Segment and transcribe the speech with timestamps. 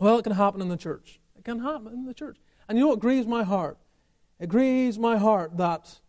[0.00, 1.20] Well, it can happen in the church.
[1.36, 2.38] It can happen in the church.
[2.68, 3.78] And you know what grieves my heart?
[4.40, 6.00] It grieves my heart that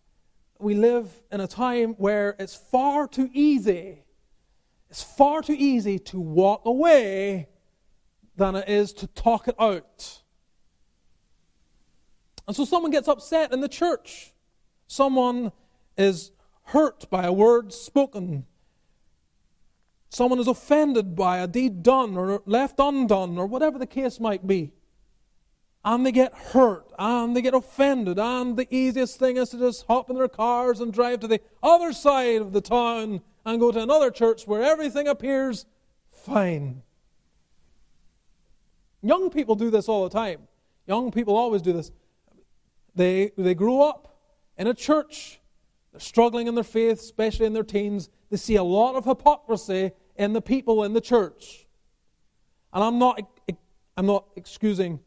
[0.59, 4.05] we live in a time where it's far too easy.
[4.89, 7.49] It's far too easy to walk away
[8.37, 10.21] than it is to talk it out.
[12.47, 14.31] And so someone gets upset in the church.
[14.87, 15.51] Someone
[15.97, 16.31] is
[16.63, 18.45] hurt by a word spoken.
[20.21, 24.45] Someone is offended by a deed done or left undone or whatever the case might
[24.45, 24.71] be.
[25.83, 28.19] And they get hurt and they get offended.
[28.19, 31.41] And the easiest thing is to just hop in their cars and drive to the
[31.63, 35.65] other side of the town and go to another church where everything appears
[36.11, 36.83] fine.
[39.01, 40.41] Young people do this all the time.
[40.85, 41.91] Young people always do this.
[42.93, 44.19] They, they grow up
[44.55, 45.39] in a church,
[45.91, 48.11] they're struggling in their faith, especially in their teens.
[48.29, 51.65] They see a lot of hypocrisy in the people in the church.
[52.73, 53.21] And I'm not,
[53.97, 54.99] I'm not excusing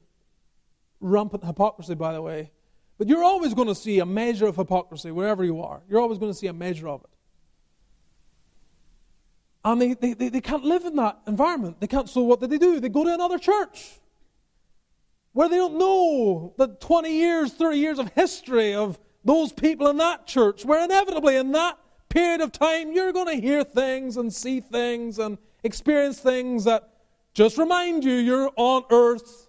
[1.00, 2.50] rampant hypocrisy, by the way,
[2.98, 5.82] but you're always going to see a measure of hypocrisy wherever you are.
[5.88, 7.10] You're always going to see a measure of it.
[9.64, 11.80] And they, they, they, they can't live in that environment.
[11.80, 12.08] They can't.
[12.08, 12.80] So what do they do?
[12.80, 13.98] They go to another church
[15.32, 19.96] where they don't know the 20 years, 30 years of history of those people in
[19.96, 21.78] that church, where inevitably in that
[22.14, 26.88] period of time you're going to hear things and see things and experience things that
[27.34, 29.48] just remind you you're on earth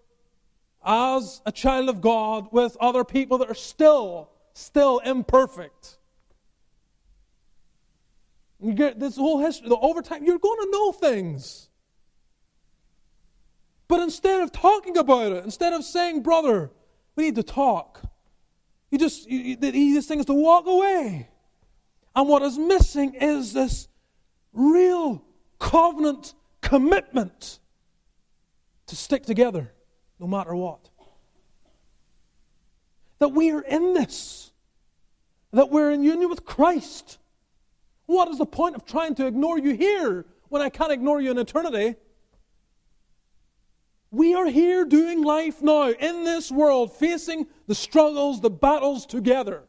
[0.83, 5.99] as a child of God with other people that are still, still imperfect.
[8.59, 11.69] You get this whole history, the overtime, you're going to know things.
[13.88, 16.72] But instead of talking about it, instead of saying, brother,
[17.16, 18.02] we need to talk,
[18.89, 21.29] you just, you, the easiest thing is to walk away.
[22.16, 23.88] And what is missing is this
[24.53, 25.23] real
[25.59, 27.59] covenant commitment
[28.88, 29.72] to stick together
[30.19, 30.89] no matter what.
[33.19, 34.52] That we are in this,
[35.52, 37.17] that we're in union with Christ
[38.06, 41.31] what is the point of trying to ignore you here when I can't ignore you
[41.31, 41.95] in eternity?
[44.11, 49.63] We are here doing life now in this world, facing the struggles, the battles together.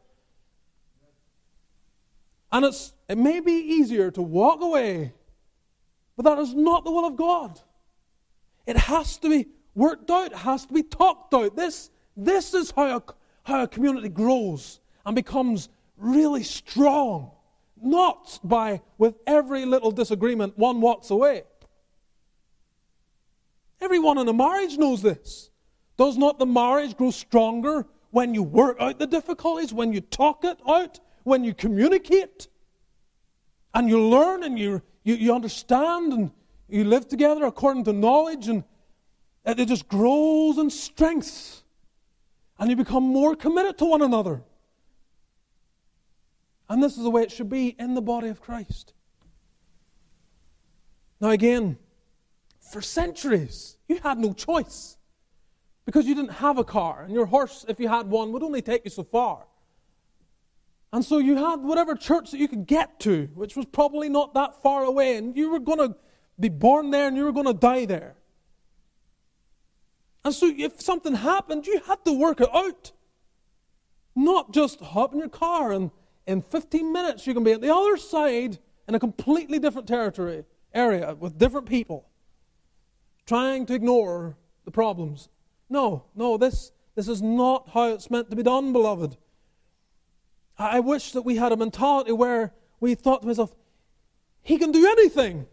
[2.51, 5.13] And it's, it may be easier to walk away,
[6.15, 7.59] but that is not the will of God.
[8.65, 11.55] It has to be worked out, it has to be talked out.
[11.55, 13.03] This, this is how a,
[13.43, 17.31] how a community grows and becomes really strong.
[17.79, 21.43] Not by, with every little disagreement, one walks away.
[23.79, 25.51] Everyone in a marriage knows this.
[25.95, 30.43] Does not the marriage grow stronger when you work out the difficulties, when you talk
[30.43, 32.47] it out, when you communicate?
[33.73, 36.31] And you learn and you, you, you understand and
[36.69, 38.63] you live together according to knowledge, and
[39.45, 41.63] it just grows in strength.
[42.59, 44.41] And you become more committed to one another.
[46.69, 48.93] And this is the way it should be in the body of Christ.
[51.21, 51.77] Now, again,
[52.59, 54.97] for centuries, you had no choice
[55.85, 58.61] because you didn't have a car, and your horse, if you had one, would only
[58.61, 59.46] take you so far.
[60.93, 64.33] And so you had whatever church that you could get to, which was probably not
[64.33, 65.95] that far away, and you were going to
[66.39, 68.15] be born there and you were going to die there.
[70.23, 72.91] And so if something happened, you had to work it out.
[74.15, 75.91] Not just hop in your car and
[76.25, 80.43] in 15 minutes, you can be at the other side in a completely different territory,
[80.73, 82.09] area, with different people,
[83.25, 85.29] trying to ignore the problems.
[85.69, 89.17] No, no, this, this is not how it's meant to be done, beloved.
[90.57, 93.55] I wish that we had a mentality where we thought to myself,
[94.41, 95.45] he can do anything.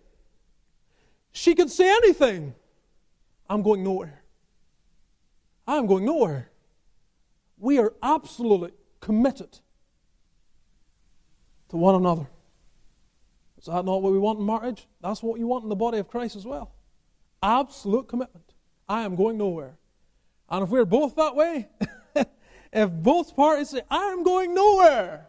[1.33, 2.55] She can say anything.
[3.49, 4.23] I'm going nowhere.
[5.67, 6.51] I'm going nowhere.
[7.59, 9.59] We are absolutely committed
[11.69, 12.27] to one another.
[13.59, 14.87] Is that not what we want in marriage?
[15.01, 16.73] That's what you want in the body of Christ as well.
[17.43, 18.53] Absolute commitment.
[18.89, 19.77] I am going nowhere.
[20.49, 21.69] And if we're both that way,
[22.75, 25.29] if both parties say, I'm going nowhere,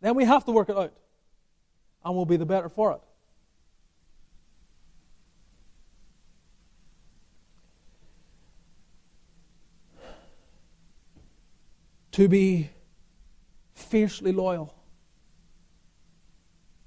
[0.00, 0.92] then we have to work it out.
[2.04, 3.00] And we'll be the better for it.
[12.12, 12.70] To be
[13.74, 14.73] fiercely loyal